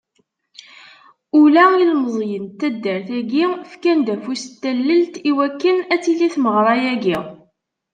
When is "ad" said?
5.93-6.01